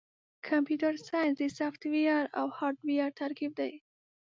[0.47, 3.73] کمپیوټر ساینس د سافټویر او هارډویر ترکیب دی.